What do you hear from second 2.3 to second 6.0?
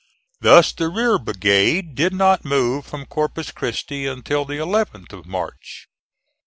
move from Corpus Christi until the 11th of March.